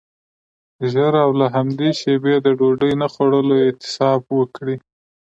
[0.91, 4.77] ژر او له همدې شیبې د ډوډۍ نه خوړلو اعتصاب وکړئ.